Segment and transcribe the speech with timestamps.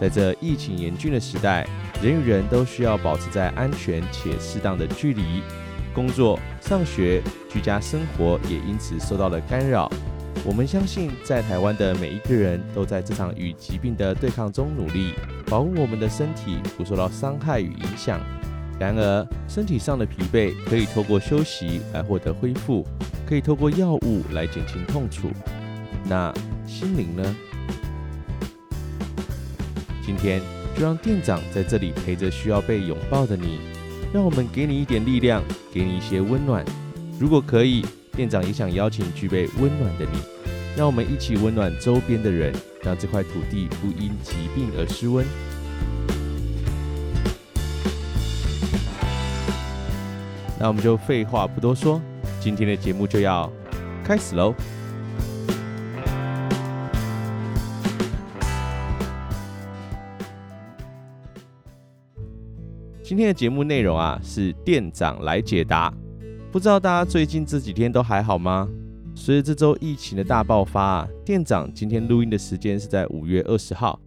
[0.00, 1.66] 在这疫情严峻的时代，
[2.02, 5.42] 人与人都需要保持在安全且适当的距离。
[5.92, 9.92] 工作、上学、居家生活也因此受到了干扰。
[10.42, 15.12] 我们相信，在台湾的每一个人都在这场与疾病的对抗中努力，
[15.46, 18.18] 保护我们的身体不受到伤害与影响。
[18.78, 22.86] 然而，身体上的疲惫可以透过休息来获得恢复，
[23.26, 25.28] 可以透过药物来减轻痛楚。
[26.04, 26.32] 那
[26.66, 27.36] 心灵呢？
[30.10, 30.42] 今天
[30.76, 33.60] 就让店长在这里陪着需要被拥抱的你，
[34.12, 35.40] 让我们给你一点力量，
[35.72, 36.64] 给你一些温暖。
[37.16, 40.18] 如果可以，店长也想邀请具备温暖的你，
[40.76, 45.24] 让我们一起温暖周边的人，让这块土地不因疾病而失温。
[50.58, 52.02] 那我们就废话不多说，
[52.40, 53.48] 今天的节目就要
[54.02, 54.52] 开始喽。
[63.10, 65.92] 今天的节目内容啊，是店长来解答。
[66.52, 68.68] 不知道大家最近这几天都还好吗？
[69.16, 73.98] 随着这周疫情的大爆发啊，店长今天录音的时间是在五月二十号。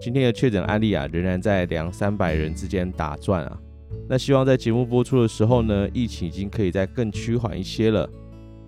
[0.00, 3.58] 今天的确诊案例啊，仍然在两三百人之间打转啊。
[4.08, 8.08] 那希望在节目播出的时候呢，疫情已经可以再更趋缓一些了。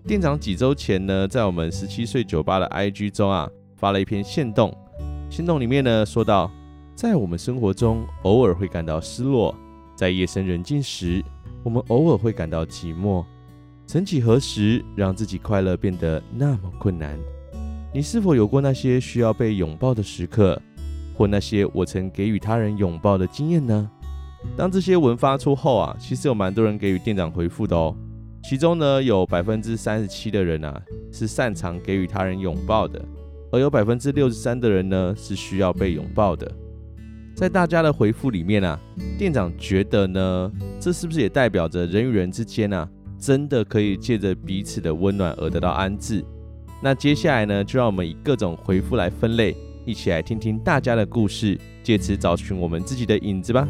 [0.08, 4.76] 店长几周前呢，在我们十七岁酒吧的 IG 中啊，发了一篇限动，
[5.30, 6.50] 限动里面呢说到，
[6.96, 9.54] 在我们生活中偶尔会感到失落。
[9.94, 11.24] 在夜深人静时，
[11.62, 13.24] 我们偶尔会感到寂寞。
[13.86, 17.18] 曾几何时，让自己快乐变得那么困难？
[17.92, 20.60] 你是否有过那些需要被拥抱的时刻，
[21.16, 23.90] 或那些我曾给予他人拥抱的经验呢？
[24.56, 27.94] 当这些文发出后啊，其实有蛮多人给予店长回复的哦。
[28.42, 33.02] 其中呢，有百分之三十七的人啊，是擅长给予他人拥抱的，
[33.52, 36.50] 而有百分之六十三的人呢，是需要被拥抱的。
[37.34, 38.78] 在大家的回复里面啊，
[39.18, 46.24] 店长觉得呢，这是不是也代表着人与人之间啊，真的可以借着彼此的温暖而得到安置？
[46.80, 53.68] 那接下来呢，就让我们以各种回复来分类，一起来听听大家的故事，借此找寻我们自己的影子吧。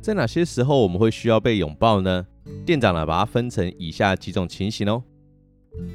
[0.00, 2.24] 在哪些时候我们会需要被拥抱呢？
[2.64, 5.02] 店长呢，把它分成以下几种情形哦。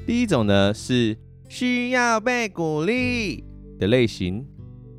[0.05, 1.15] 第一种呢，是
[1.47, 3.45] 需要被鼓励。
[3.79, 4.45] 的类型，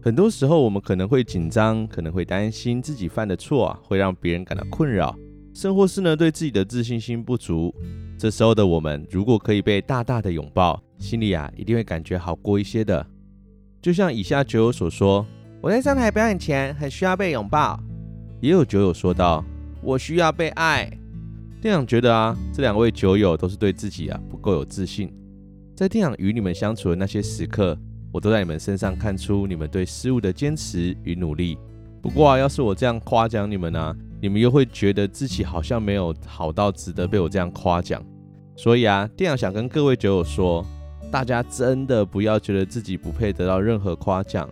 [0.03, 5.15] 很多时候我们可能会紧张，可能会担心自己犯的错啊，会让别人感到困扰，
[5.55, 7.73] 甚或是呢对自己的自信心不足。
[8.19, 13.07] 这时候的我们，如果可以被大大的拥抱，心里啊一定会感觉好过一些的。
[13.81, 15.25] 就像以下酒友所说
[15.62, 17.79] ：“我在上台表演前很需要被拥抱。”
[18.41, 19.45] 也有酒友说道
[19.83, 20.91] ：“我需要被爱。”
[21.62, 25.12] 店长觉得啊，这两位酒友都是对自己啊不够有自信。
[25.75, 27.79] 在店长与你们相处的那些时刻，
[28.12, 31.56] 我都在你们身上看出你们对事物的坚持与努力。
[32.03, 38.03] 不过啊，要是我这样夸奖你们呢、你们又会觉得自己好像没有好到值得被我这样夸奖。
[38.56, 40.65] 所以啊，店长想跟各位酒友说，
[41.10, 44.49] 大家真的不要觉得自己不配得到任何夸奖。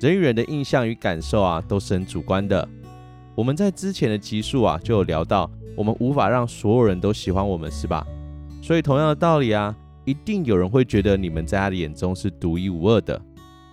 [0.00, 2.68] 人与人的印象与感受啊，都是很主观的。
[3.34, 8.06] 我们在之前的集数啊，就有聊到，我们无法让所有人都喜欢我们，是吧？
[8.60, 9.74] 所以同样的道理啊。
[10.10, 13.20] 一定有人会觉得你们在他的眼中是独一无二的。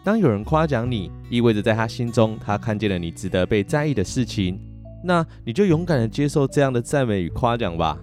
[0.03, 4.59] 当有人夸奖你，意味着在他心中，他看见了你值得被在意的事情。
[5.03, 7.97] 那你就勇敢地接受这样的赞美与夸奖吧。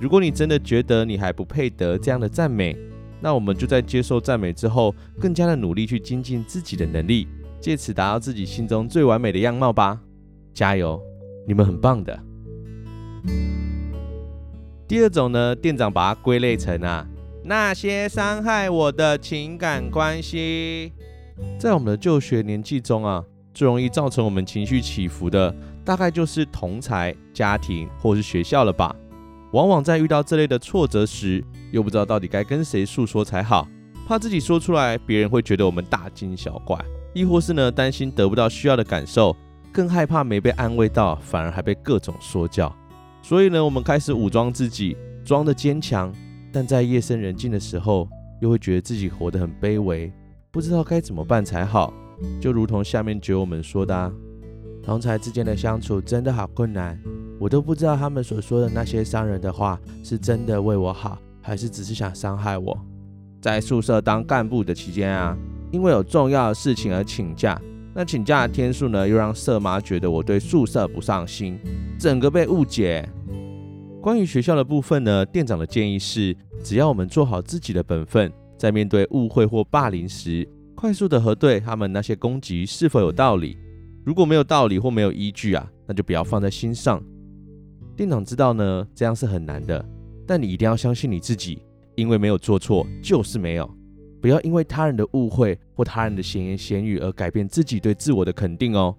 [0.00, 2.74] 如果你真的觉得你还不配得这样的赞美，
[3.20, 7.28] 那我们就在接受赞美之后，更加的努力去精进自己的能力，
[7.60, 10.00] 借此达到自己心中最完美的样貌吧。
[10.54, 10.98] 加油，
[11.46, 12.18] 你们很棒的。
[14.88, 17.06] 第二种呢，店长把它归类成啊。
[17.48, 20.92] 那些伤害我的情感关系，
[21.56, 25.54] 在我们的就学年纪中啊，最容易造成我们情绪起伏的，
[25.84, 28.92] 大概就是同侪、家庭或是学校了吧。
[29.52, 31.40] 往往在遇到这类的挫折时，
[31.70, 33.68] 又不知道到底该跟谁诉说才好，
[34.08, 36.76] 怕自己说出来，别人会觉得我们大惊小怪，
[37.14, 39.36] 亦或是呢，担心得不到需要的感受，
[39.70, 42.74] 更害怕没被安慰到，反而还被各种说教。
[43.22, 44.96] 所以呢，我们开始武装自己。
[45.24, 46.14] 装的坚强，
[46.52, 48.08] 但在夜深人静的时候，
[48.40, 50.12] 又会觉得自己活得很卑微，
[50.50, 51.92] 不知道该怎么办才好。
[52.40, 54.10] 就如同下面酒友们说的啊，
[54.82, 56.98] 同才之间的相处真的好困难，
[57.38, 62.78] 我都不知道他们所说的那些伤人的话是真的为我好，还是只是想伤害我。
[63.40, 65.36] 在宿舍当干部的期间啊，
[65.70, 67.60] 因为有重要的事情而请假，
[67.94, 71.58] 那请假的天数呢，又让舍妈觉得我对宿舍不上心，
[71.98, 73.06] 整个被误解。
[74.06, 76.32] 关于学校的部分呢，店长的建议是，
[76.62, 83.58] 只要我们做好自己的本分，在面对误会或霸凌时，快速的核对他们那些攻击是否有道理。
[84.04, 87.02] 如果没有道理或没有依据啊，那就不要放在心上。
[87.96, 89.84] 店长知道呢，这样是很难的，
[90.24, 91.60] 但你一定要相信你自己，
[91.96, 93.68] 因为没有做错就是没有。
[94.22, 98.96] 不要因为他人的误会或他人的闲言闲语而改变自己对自我的肯定哦。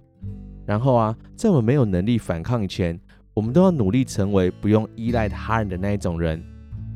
[0.65, 2.99] 然后啊，在我们没有能力反抗以前，
[3.37, 6.43] 我们都要努力成为不用依赖他人的那一种人。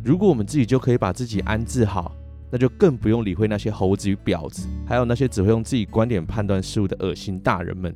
[0.04, 2.12] 如果我们自己就可以把自己安置好，
[2.50, 7.96] 那就更不用理会那些猴子与婊子，还有那些只会用自己观点判断事物的恶心大人们。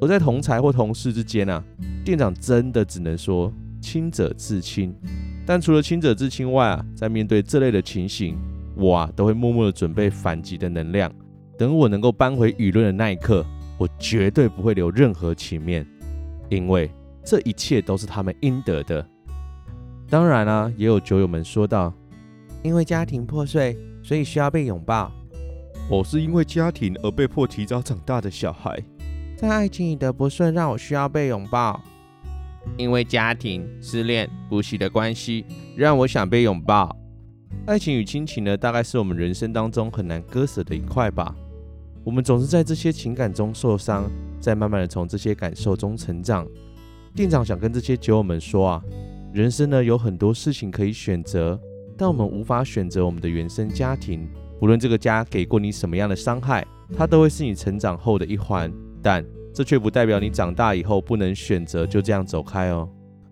[0.00, 1.62] 而在同侪或同事之间啊，
[2.02, 4.96] 店长真的只能说清者自清。
[5.44, 8.38] 但除了清者自清外啊，在面对这类的情形，
[8.74, 11.12] 我啊都会默默的准备反击的能量。
[11.58, 13.44] 等我能够扳回舆论的那一刻，
[13.76, 15.86] 我绝对不会留任何情面，
[16.48, 16.90] 因为。
[17.24, 19.06] 这一切都是他们应得的。
[20.08, 21.92] 当然啦、啊，也有酒友们说道
[22.62, 25.10] ：“因为家庭破碎，所以需要被拥抱。”
[25.90, 28.82] 我是因为家庭而被迫提早长大的小孩，
[29.36, 31.80] 在爱情里的不顺让我需要被拥抱。
[32.76, 35.44] 因为家庭、失恋、不幸的关系
[35.76, 36.94] 让我想被拥抱。
[37.66, 41.34] 爱情与亲情呢，大概是我们人生当中很难割舍的一块吧。
[42.04, 44.08] 我们总是在这些情感中受伤，
[44.40, 46.46] 再慢慢的从这些感受中成长。
[47.14, 48.82] 店长想跟这些酒友们说啊，
[49.34, 51.60] 人生呢有很多事情可以选择，
[51.94, 54.26] 但我们无法选择我们的原生家庭。
[54.58, 56.66] 不论这个家给过你什么样的伤害，
[56.96, 58.72] 它都会是你成长后的一环。
[59.02, 59.22] 但
[59.52, 62.88] 这却不代表你长大以后不能选择就这样走开哦。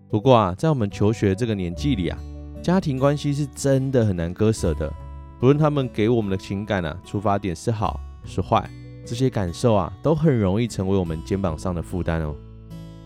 [0.09, 2.19] 不过啊，在我们求学这个年纪里啊，
[2.61, 4.93] 家庭关系是真的很难割舍的。
[5.39, 8.69] 不论他们给我们的情感啊，出发点是好是坏，
[9.03, 12.35] 这些感受啊，都很容易成为我们肩膀上的负担哦。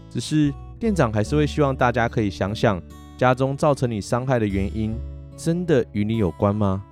[0.09, 0.53] 只是。
[0.77, 2.81] 店长还是会希望大家可以想想，
[3.17, 4.93] 家中造成你伤害的原因，
[5.37, 6.83] 真的与你有关吗？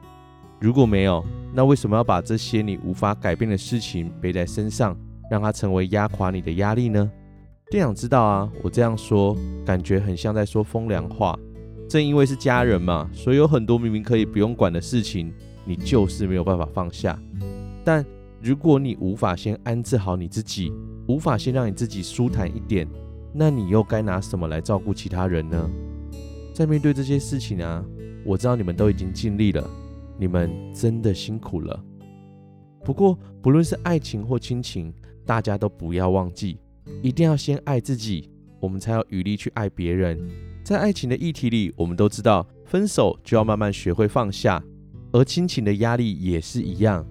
[0.59, 4.97] 如果没有，那为什么要把这些你无法改变的事情背在身上，
[5.29, 7.11] 让它成为压垮你的压力呢？
[7.69, 9.35] 店长知道啊，我这样说
[9.65, 11.37] 感觉很像在说风凉话。
[11.89, 15.33] 正因为是家人嘛，所以有很多明明可以不用管的事情，
[15.65, 17.19] 你就是没有办法放下。
[17.83, 18.03] 但
[18.41, 20.71] 如果你无法先安置好你自己，
[21.07, 22.87] 无法先让你自己舒坦一点。
[23.33, 25.69] 那你又该拿什么来照顾其他人呢？
[26.53, 27.83] 在面对这些事情啊，
[28.23, 29.67] 我知道你们都已经尽力了，
[30.19, 31.83] 你们真的辛苦了。
[32.85, 34.93] 不过，不论是爱情或亲情，
[35.25, 36.59] 大家都不要忘记，
[37.01, 40.19] 一定要先爱自己，我们才有余力去爱别人。
[40.63, 44.63] 在爱情的议题里，我们都知道，分手就要慢慢学会放下，
[45.11, 47.03] 而亲情的压力也是一样，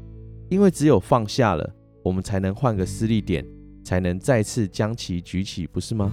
[0.49, 3.45] 因为只有放下了，我们才能换个施力点。
[3.93, 6.11] 才能再次将其举起，不是吗？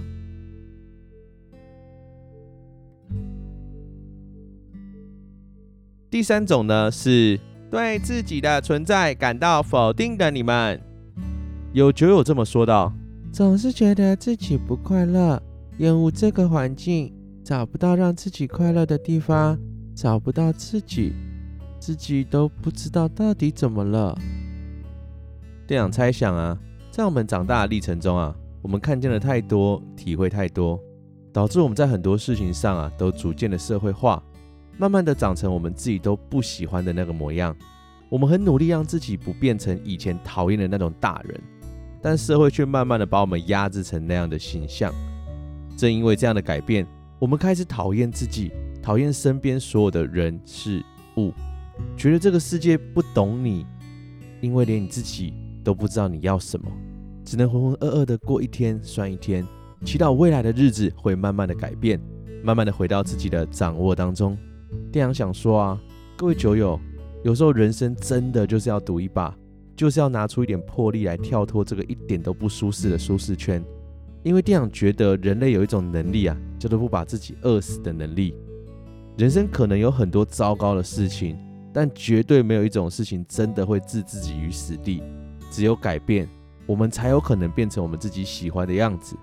[6.09, 7.39] 第三种呢，是
[7.71, 10.77] 对自己的存在感到否定的你们。
[11.71, 12.91] 有酒友这么说道
[13.31, 15.41] ：“总是觉得自己不快乐，
[15.77, 17.13] 厌恶这个环境，
[17.45, 19.57] 找不到让自己快乐的地方，
[19.95, 21.13] 找不到自己，
[21.79, 24.19] 自己都不知道到底怎么了。”
[25.65, 26.59] 店长猜想啊。
[26.99, 30.77] 在我们长大的历程中啊，我们看见了太多，体会太多，
[31.31, 34.21] 导致我们在很多事情上啊，都逐渐的社会化，
[34.77, 37.55] 慢慢的长成我们自己都不喜欢的那个模样。
[38.09, 41.39] 我们很努力让自己不变成以前讨厌的那种大人，
[42.01, 44.93] 但社会却慢慢的把我们压制成那样的形象。
[45.77, 46.85] 正因为这样的改变，
[47.17, 48.51] 我们开始讨厌自己，
[48.83, 50.83] 讨厌身边所有的人事
[51.15, 51.31] 物，
[51.95, 53.65] 觉得这个世界不懂你，
[54.41, 56.69] 因为连你自己都不知道你要什么。
[57.29, 59.45] 只能浑浑噩噩的过一天算一天，
[59.85, 62.01] 祈祷未来的日子会慢慢的改变，
[62.43, 64.35] 慢慢的回到自己的掌握当中。
[64.91, 65.79] 店长想说啊，
[66.17, 66.79] 各位酒友，
[67.23, 69.37] 有时候人生真的就是要赌一把，
[69.75, 73.63] 就是要拿出一点魄力来跳脱这个一点都不舒适的舒适圈。
[74.23, 78.33] 因为店长觉得人类有一种能力啊，叫做不把自己饿死的能力。
[79.19, 81.37] 人生可能有很多糟糕的事情，
[81.71, 85.03] 但绝对没有一种事情真的会置自己于死地。
[85.51, 86.27] 只有改变。
[86.69, 89.17] 我们才有可能变成我们自己喜欢的样子。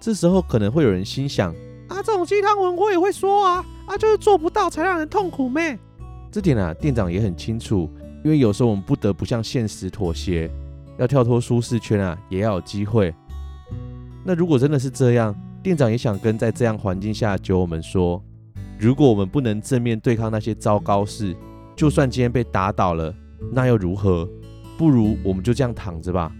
[0.00, 1.54] 这时候可能会有人心想：
[1.86, 5.78] 啊，这种鸡汤文我也会说啊，啊，就是做不到才让人痛苦咩。
[6.32, 7.88] 这点啊，店长也很清楚，
[8.24, 10.50] 因为有时候我们不得不向现实妥协，
[10.98, 13.14] 要跳脱舒适圈啊，也要有机会。
[14.24, 18.20] 那如果真的是这样，店长也想跟在这样环境下酒友们说，
[18.80, 21.36] 如果我们不能正面对抗那些糟糕事，
[21.76, 23.14] 就算今天被打倒了，
[23.52, 24.28] 那又如何？
[24.76, 26.32] 不如我们就这样躺着吧，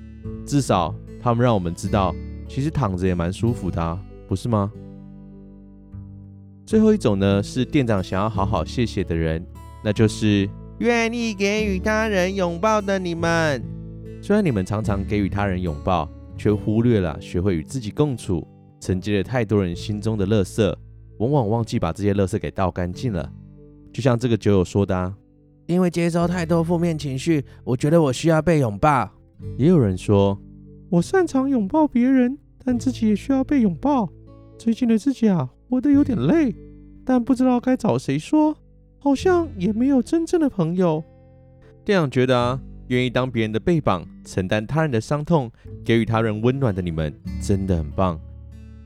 [0.46, 2.14] 至少他们让我们知道，
[2.48, 4.70] 其实躺着也蛮舒服的，不是吗？
[6.66, 9.44] 最后一种呢，是店长想要好好谢谢的人，
[9.82, 13.62] 那就是愿意给予他人拥抱的你们。
[14.22, 18.46] 虽然你们常常给予他人拥抱，却忽略了学会与自己共处，
[18.80, 20.74] 承接了太多人心中的垃圾，
[21.18, 23.30] 往往忘记把这些垃圾给倒干净了。
[23.92, 25.14] 就像这个酒友说的啊，
[25.66, 29.10] 因为接收太多负面情绪，我觉得我需要被拥抱。
[29.56, 30.40] 也有人说，
[30.90, 34.08] 我擅长拥抱别人，但自己也需要被拥抱。
[34.58, 36.54] 最近的自己啊，活得有点累，
[37.04, 38.56] 但不知道该找谁说，
[38.98, 41.02] 好像也没有真正的朋友。
[41.84, 42.60] 店长觉得啊。
[42.88, 45.50] 愿意当别人的背膀，承担他人的伤痛，
[45.82, 47.10] 给予他人温暖的你们，
[47.40, 48.20] 真的很棒。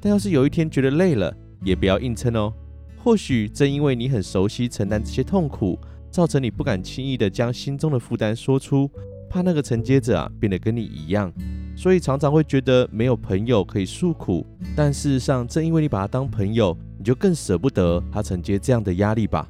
[0.01, 2.55] 但要是有一天觉得累了，也不要硬撑哦。
[2.97, 5.77] 或许正因为你很熟悉承担这些痛苦，
[6.13, 8.89] 造成你不敢轻易的将心中的负担说出，
[9.29, 11.33] 怕那个承接者啊变得跟你一样，
[11.77, 14.47] 所以常常会觉得没有朋友可以诉苦。
[14.77, 19.49] 但事实上，正因为你把他当朋友，你就更舍不得他承接这样的压力吧。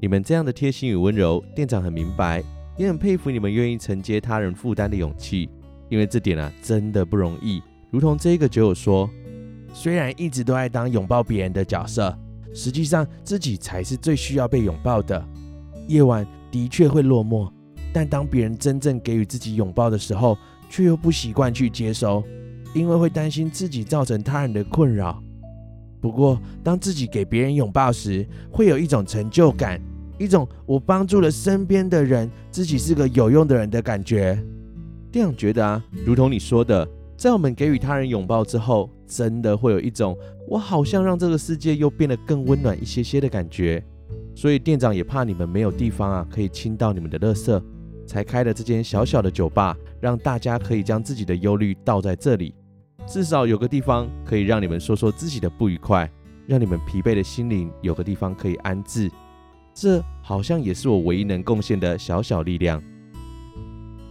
[0.00, 2.42] 你们这样的贴心与温柔，店长很明白。
[2.76, 5.50] 也很佩服你们愿意承接他人负担的勇气，
[5.88, 7.60] 因为这点啊真的不容易。
[7.90, 9.10] 如同这一个酒友说，
[9.72, 12.16] 虽然一直都爱当拥抱别人的角色，
[12.54, 15.20] 实际上自己才是最需要被拥抱的。
[15.88, 17.50] 夜晚的确会落寞，
[17.98, 20.38] 但当别人真正给予自己拥抱的时候，
[20.70, 22.22] 却又不习惯去接收，
[22.72, 25.20] 因为会担心自己造成他人的困扰。
[26.00, 29.80] 不过，当自己给别人拥抱时，会有一种成就感。
[30.16, 34.40] 一种我帮助了身边的人，自己是个有用的人的感觉。
[35.10, 43.84] 店长觉得啊，如同你说的，在我们给予他人拥抱之后，真的会有一种我好像让这个世界又变得更温暖一些些的感觉。
[44.36, 47.60] 所以店长也怕你们没有地方啊可以倾倒你们的垃圾，
[48.08, 52.54] 才开了这间小小的酒吧，让大家可以将自己的忧虑倒在这里，
[53.06, 56.10] 至少有个地方可以让你们说说自己的不愉快，
[56.46, 59.10] 让你们疲惫的心灵有个地方可以安置。
[59.74, 62.82] 这好像也是我唯一能贡献的小小力量。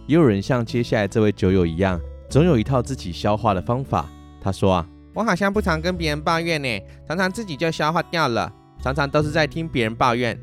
[0.06, 2.00] 也有人像接下来这位酒友一样，
[2.30, 4.08] 总有一套自己消化的方法。
[4.40, 8.50] 他说啊，我好像不常跟别人抱怨呢，常常自己就消化掉了，
[8.80, 10.38] 常常都是在听别人抱怨。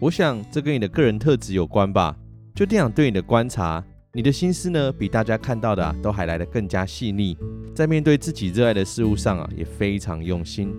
[0.00, 2.16] 我想这跟你的个人特质有关吧。
[2.58, 3.80] 就这样对你的观察，
[4.12, 7.38] 你的心思呢，比大家看到的啊，都还来得更加细腻，
[7.72, 10.74] 在面对自己热爱的事物上啊，也非常用心。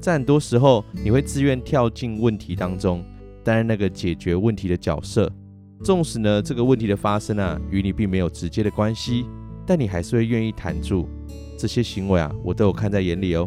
[0.00, 3.04] 在很多时候，你会自愿跳进问题当中，
[3.44, 5.30] 担任那个解决问题的角色。
[5.84, 9.26] 纵使呢，这个问题的发生啊，与你并没有直接的关系，
[9.66, 11.06] 但你还是会愿意谈住。
[11.58, 13.46] 这些行为啊，我都有看在眼里哦。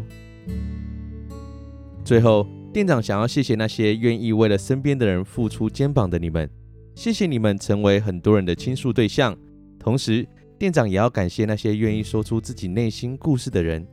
[2.04, 6.48] 最后，店长想要谢谢那些愿意为了身边的人付出肩膀的你们，
[6.94, 9.36] 谢谢你们成为很多人的倾诉对象。
[9.78, 10.26] 同时，
[10.58, 13.86] 店长也要感谢那些愿意说出自己内心故事的人。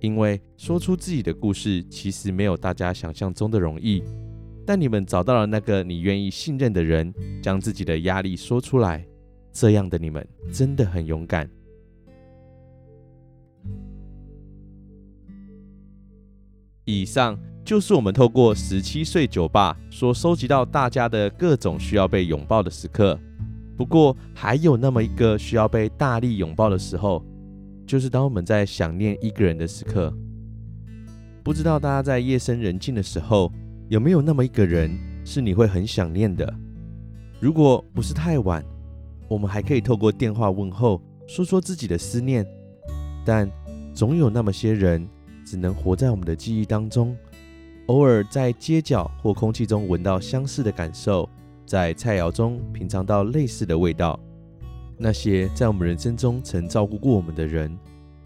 [0.00, 4.02] 因为说出自己的故事，其实没有大家想象中的容易。
[4.66, 9.06] 但你们找到了那个你愿意信任的人，将自己的压力说出来，
[9.52, 11.48] 这样的你们真的很勇敢。
[16.84, 23.18] 以上就是我们透过十七岁酒吧所收集到大家的各种需要被拥抱的时刻。
[23.76, 27.24] 不过，还有那么一个需要被大力拥抱的时候。
[27.84, 30.12] 就是当我们在想念一个人的时刻，
[31.42, 33.52] 不知道大家在夜深人静的时候，
[33.88, 34.90] 有没有那么一个人
[35.24, 36.50] 是你会很想念的？
[37.40, 38.64] 如果不是太晚，
[39.28, 42.46] 我们还可以透过电话问候，说说自己的思念。
[43.26, 43.50] 但
[43.92, 45.06] 总有那么些人，
[45.44, 47.14] 只能活在我们的记忆当中，
[47.86, 51.28] 偶尔在街角或空气中闻到相似的感受，
[51.66, 54.18] 在菜肴中品尝到类似的味道。
[54.96, 57.76] 那些在我们人生中曾照顾过我们的人，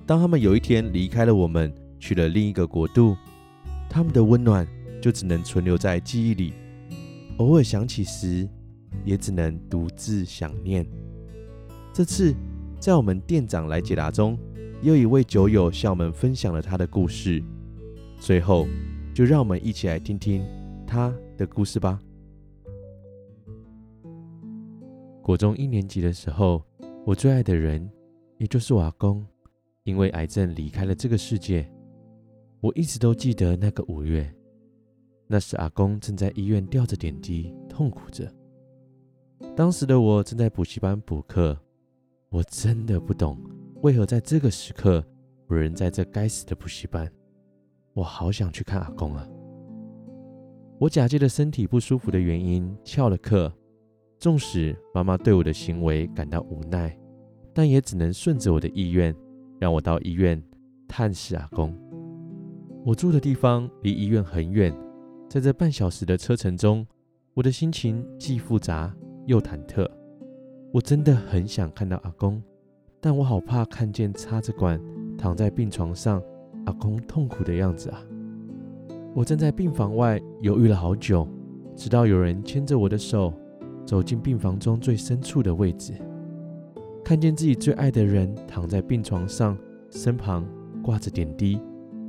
[0.04, 3.16] 当他们有一天离开了我们，去了另一个国度，
[3.88, 4.66] 他们的温暖
[5.00, 6.52] 就只能存留在记忆里，
[7.38, 8.46] 偶尔想起时，
[9.04, 10.86] 也只能独自想念。
[11.94, 12.34] 这次
[12.78, 14.38] 在我们店长来解答中，
[14.82, 17.42] 又一位酒友向我们分享了他的故事。
[18.20, 18.66] 最后，
[19.16, 20.44] 就让我们一起来听听
[20.86, 21.98] 他的故事吧。
[25.22, 26.62] 国中一年级的时候，
[27.06, 27.90] 我最爱的人，
[28.36, 29.26] 也就是我阿公，
[29.84, 31.66] 因为癌症离开了这个世界。
[32.60, 34.30] 我一直都记得那个五月，
[35.26, 38.30] 那时阿公正在医院吊着点滴，痛苦着。
[39.56, 41.58] 当时的我正在补习班补课，
[42.28, 43.42] 我真的不懂
[43.82, 45.02] 为何在这个时刻，
[45.46, 47.10] 我人在这该死的补习班。
[47.96, 49.26] 我好想去看阿公啊！
[50.78, 53.50] 我假借着身体不舒服的原因翘了课，
[54.18, 56.94] 纵使妈妈对我的行为感到无奈，
[57.54, 59.16] 但也只能顺着我的意愿，
[59.58, 60.40] 让我到医院
[60.86, 61.74] 探视阿公。
[62.84, 64.70] 我住的地方离医院很远，
[65.26, 66.86] 在这半小时的车程中，
[67.32, 69.90] 我的心情既复杂又忐忑。
[70.70, 72.42] 我真的很想看到阿公，
[73.00, 74.78] 但我好怕看见插着管
[75.16, 76.22] 躺在病床上
[76.66, 78.00] 阿公痛苦的样子啊！
[79.14, 81.26] 我站在病房外犹豫了好久，
[81.74, 83.32] 直到有人牵着我的手
[83.84, 85.94] 走进病房中最深处的位置，
[87.04, 89.56] 看见自己最爱的人躺在病床上，
[89.90, 90.46] 身旁
[90.82, 91.60] 挂着点滴，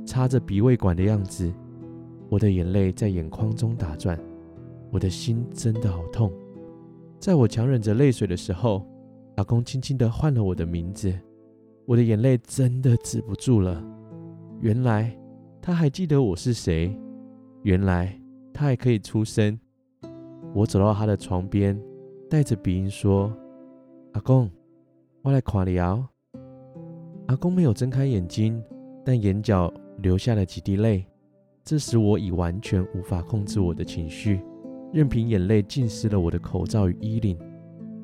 [0.04, 1.52] 插着鼻胃管的样子，
[2.28, 4.18] 我的眼泪在眼眶中打转，
[4.90, 6.30] 我的心真的好痛。
[7.18, 8.86] 在我强忍着泪水的时候，
[9.36, 11.12] 阿公轻轻地唤了我的名字，
[11.86, 13.82] 我的眼泪真的止不住了。
[14.60, 15.14] 原来。
[15.60, 16.98] 他还记得我是谁，
[17.62, 18.18] 原来
[18.54, 19.58] 他还可以出声。
[20.54, 21.78] 我走到他的床边，
[22.30, 23.30] 带着鼻音说
[24.14, 24.50] ：“阿公，
[25.20, 26.08] 我来夸你哦。”
[27.28, 28.62] 阿公没有睁开眼睛，
[29.04, 31.04] 但眼角流下了几滴泪。
[31.62, 34.40] 这时我已完全无法控制我的情绪，
[34.90, 37.38] 任凭眼泪浸湿了我的口罩与衣领，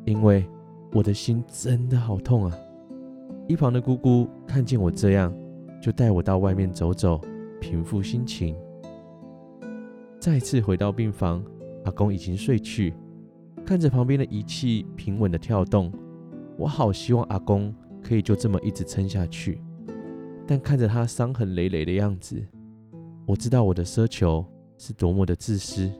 [0.04, 0.44] 因为
[0.92, 2.54] 我的心真的好痛啊！
[3.49, 5.34] 一旁的姑姑看见我这样，
[5.85, 7.21] 就带我到外面走走。
[7.61, 8.57] 平复心情，
[10.19, 11.45] 再次回到病房，
[11.85, 12.95] 阿公已经睡去，
[13.67, 15.93] 看着旁边的仪器平稳的跳动，
[16.57, 19.61] 我好希望阿公可以就这么一直撑下去。
[20.47, 22.42] 但看着他伤痕累累的样子，
[23.27, 24.42] 我知道我的奢求
[24.79, 25.92] 是多么的自私。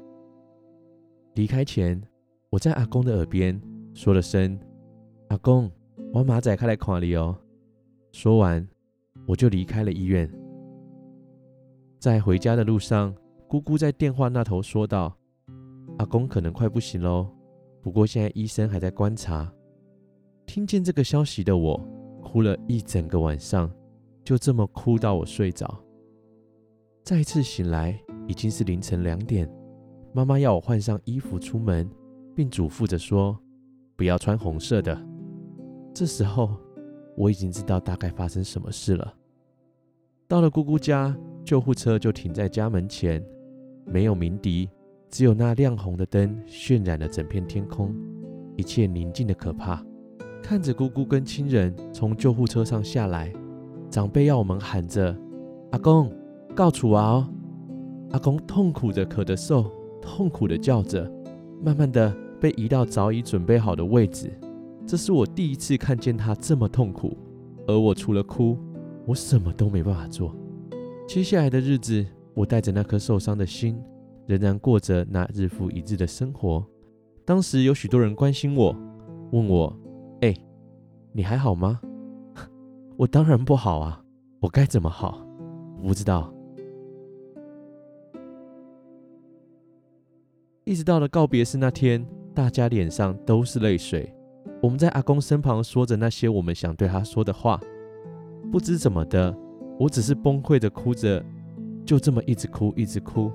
[1.35, 2.03] 离开前，
[2.49, 3.61] 我在阿公的耳边
[3.93, 4.59] 说了声
[5.29, 5.71] ：“阿公，
[6.15, 7.37] 我马仔开来看你哦。”
[8.13, 8.67] 说完，
[9.27, 10.31] 我就离开了医院。
[11.99, 13.15] 在回家的路上，
[13.49, 15.17] 姑姑在电话那头说道
[15.99, 17.29] ：“阿公可能快不行喽，
[17.83, 19.51] 不过现在医生还在观察。”
[20.47, 21.81] 听见这个消息的我，
[22.23, 23.71] 哭了一整个晚上，
[24.23, 25.83] 就这么哭到我睡着。
[27.03, 29.51] 再次醒来，已经是凌晨两点。
[30.13, 31.91] 妈妈要我换上衣服出门，
[32.35, 33.39] 并嘱咐着说
[33.97, 34.97] ：“不要穿红色的。”
[35.95, 36.57] 这时候，
[37.17, 39.15] 我已经知道大概发生什么事了。
[40.27, 41.17] 到了姑姑家。
[41.45, 43.23] 救护车就停在家门前，
[43.85, 44.67] 没有鸣笛，
[45.11, 47.95] 只有那亮红的灯渲染了整片天空，
[48.57, 49.85] 一切宁静的可怕。
[50.43, 53.31] 看着姑姑跟亲人从救护车上下来，
[53.91, 55.15] 长辈要我们喊着
[55.73, 56.11] “阿公，
[56.55, 57.29] 告楚啊哦”，
[58.13, 61.07] 阿公痛苦的咳着嗽，痛苦的叫着，
[61.63, 64.33] 慢慢的被移到早已准备好的位置。
[64.87, 67.17] 这是我第一次看见他这么痛苦，
[67.67, 68.59] 而我除了哭，
[69.07, 70.35] 我什么都没办法做。
[71.09, 73.83] 接下来的日子，我带着那颗受伤的心，
[74.27, 76.65] 仍然过着那日复一日的生活。
[77.25, 78.77] 当时有许多人关心我，
[79.33, 79.75] 问我
[80.21, 80.35] ：“哎，
[81.13, 81.81] 你还好吗？”
[82.97, 84.05] 我当然不好啊，
[84.41, 85.27] 我该怎么好？
[85.83, 86.33] 我不知道。
[90.65, 94.15] 一直到了告别式那天，大家脸上都是泪水。
[94.63, 97.61] 我们在阿公身旁说着那些我们想对他说的话，
[98.51, 99.35] 不知怎么的。
[99.79, 101.25] 我只是崩溃的哭着，
[101.85, 103.31] 就这么一直哭，一直哭。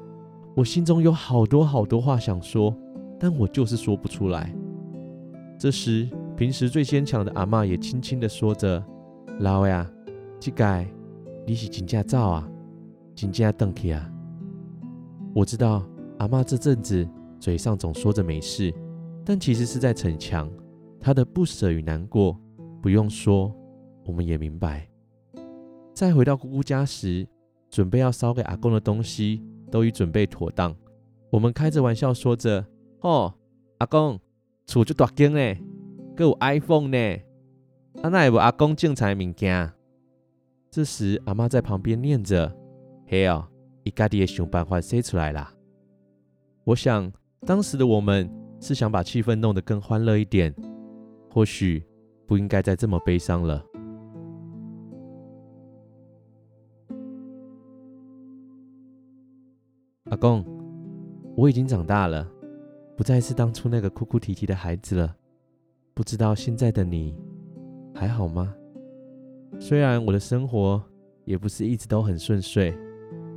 [0.56, 2.74] 我心中有好多好多话想说，
[3.19, 4.54] 但我就是说不出来。
[5.60, 8.82] 这时，平时最坚强的阿嬷也轻轻的说着
[9.39, 9.86] ：“老呀，
[10.39, 10.86] 这个
[11.45, 12.50] 你是真正走啊，
[13.13, 14.10] 真正回去啊。”
[15.36, 15.84] 我知道
[16.19, 17.08] 阿嬷这阵子
[17.39, 18.74] 嘴上总说着没事，
[19.26, 20.50] 但其实是在逞强。
[21.00, 22.40] 她的不舍与难过，
[22.82, 23.56] 不用说，
[24.06, 24.88] 我们也明白。
[25.94, 27.28] 再回到姑姑家时，
[27.70, 30.76] 准备要烧给阿公的东西都已准备妥当。
[31.30, 32.66] 我们开着玩笑说着
[33.02, 33.34] ：“哦，
[33.80, 34.20] 阿公，
[34.66, 35.40] 厝就大间呢，
[36.18, 36.98] 还有 iPhone 呢，
[38.02, 39.72] 啊那有阿公精彩物件。”
[40.72, 42.56] 这时，阿妈在旁边念着
[43.08, 43.48] ：“嘿哦，
[43.84, 45.54] 伊家己也想办法说出来啦。”
[46.64, 47.12] 我想，
[47.46, 50.54] 当时的我们是想把气氛弄得更欢乐一点，
[51.30, 51.84] 或许
[52.26, 53.63] 不应该再这么悲伤了。
[60.06, 60.44] 阿公，
[61.38, 62.28] 我已经长大了，
[62.98, 65.15] 不再是当初那个哭哭啼啼的孩子了。
[65.94, 67.15] 不知道现在的你
[67.94, 68.54] 还好吗？
[69.60, 70.82] 虽然我的生活
[71.26, 72.74] 也不是一直都很顺遂，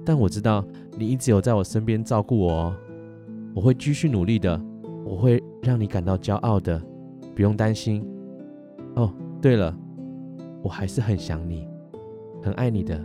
[0.04, 0.64] 但我知道
[0.96, 2.76] 你一直有在我身边照顾我哦。
[3.54, 4.58] 我会继续努力的，
[5.04, 6.82] 我会让你感到骄傲的，
[7.34, 8.06] 不用担心。
[8.96, 9.76] 哦，对了，
[10.62, 11.68] 我还是很想你，
[12.42, 13.00] 很爱你的。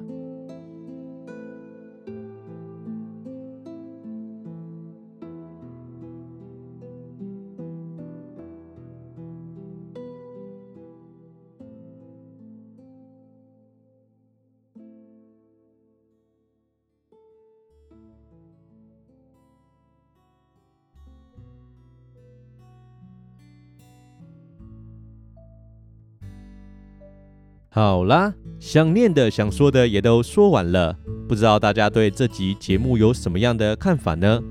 [27.78, 34.42] 好啦，想念的、想说的也都说完了，不知道大家对这集节目有什么样的看法呢？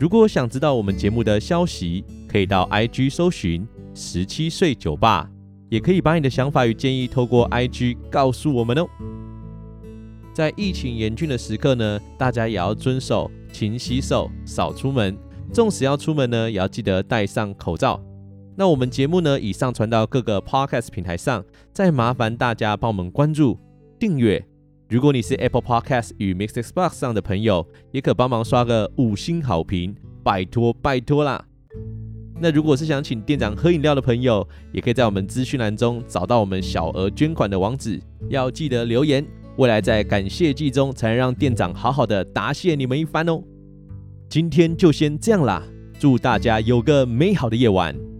[0.00, 5.30] 如果想知道我们节目的消息，可以到 IG 搜寻十七岁酒吧，
[5.68, 8.88] 也可以把你的想法与建议透过 IG 告诉我们哦。
[10.32, 15.16] 在疫情严峻的时刻呢，大家也要遵守勤洗手、少出门，
[15.52, 18.02] 纵使要出门呢，也要记得戴上口罩。
[18.56, 23.58] 那我们节目呢，已上传到各个 Podcast 平台上，再麻烦大家帮我们关注、
[23.98, 24.44] 订阅。
[24.88, 31.44] 如果你是 Apple Podcast 与 MixerBox 上的朋友，也可帮忙刷个五星好评，拜托拜托啦！
[32.40, 43.42] 那如果是想请店长喝饮料的朋友，也可以在我们资讯栏中找到我们小额捐款的网址，要记得留言，未来在感谢季中才能让店长好好的答谢你们一番哦。
[44.28, 45.64] 今天就先这样啦，
[45.98, 48.13] 祝大家有个美好的夜晚。